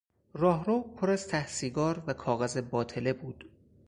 [0.33, 3.45] راهرو پر از ته سیگار و کاغذ باطله بود.